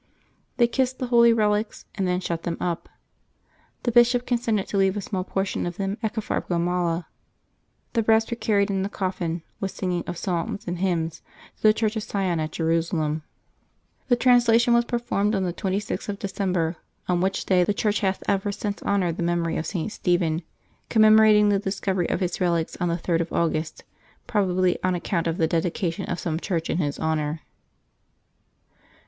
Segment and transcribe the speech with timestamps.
[0.57, 2.89] They kissed the holy relics, and then shut them up.
[3.83, 7.05] The Bishop con sented to leave a small portion of them at Caphargamala;
[7.93, 11.21] the rest were carried in the coffin, with singing of psalms and h}Tnns,
[11.57, 13.21] to the Church of Sion at Jerusalem.
[14.07, 16.17] The August 4] LIVES OF THE SAINTS 271 translation was performed on the 26th of
[16.17, 16.77] December,
[17.07, 19.91] on which day the Church hath ever since honored the memory of St.
[19.91, 20.41] Stephen,
[20.89, 23.83] commemorating the discovery of his relics on the 3d of August
[24.25, 27.41] probably on account of the dedication of some church in his honor.